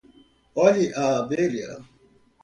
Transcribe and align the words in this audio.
olhe 0.63 0.87
a 1.03 1.03
abelha 1.21 1.69